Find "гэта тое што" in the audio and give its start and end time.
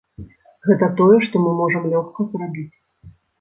0.67-1.35